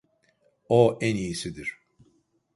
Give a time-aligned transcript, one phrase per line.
[0.69, 1.79] O en iyisidir.